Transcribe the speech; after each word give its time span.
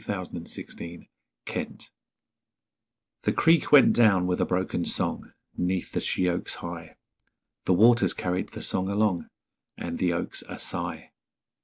The 0.01 0.05
Song 0.05 0.35
and 0.35 0.47
the 0.47 1.05
Sigh 1.45 1.79
The 3.21 3.31
creek 3.31 3.71
went 3.71 3.93
down 3.93 4.25
with 4.25 4.41
a 4.41 4.45
broken 4.45 4.83
song, 4.83 5.31
'Neath 5.55 5.91
the 5.91 6.01
sheoaks 6.01 6.55
high; 6.55 6.95
The 7.65 7.73
waters 7.73 8.15
carried 8.15 8.49
the 8.53 8.63
song 8.63 8.89
along, 8.89 9.29
And 9.77 9.99
the 9.99 10.11
oaks 10.13 10.43
a 10.49 10.57
sigh. 10.57 11.11